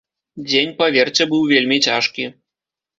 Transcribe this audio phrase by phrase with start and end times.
[0.49, 2.23] Дзень, паверце, быў вельмі цяжкі.